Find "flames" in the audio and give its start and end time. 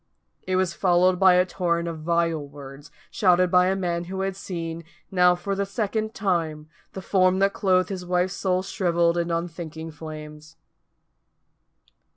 9.91-10.55